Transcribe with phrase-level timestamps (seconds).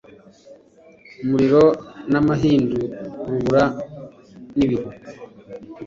[1.29, 1.63] muriro
[2.11, 2.77] n’amahindu
[3.29, 3.63] rubura
[4.57, 4.89] n’ibihu